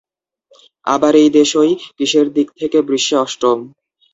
[0.87, 3.57] আবার এই দেশই কিসের দিক থেকে বিশ্বে অষ্টম?